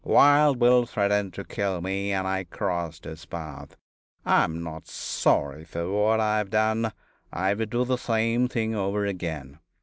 [0.03, 3.77] Wild Bill threatened to kill me if I crossed his path.
[4.25, 6.91] I am not sorry for what I have done.
[7.31, 9.59] I would do the same thing over again."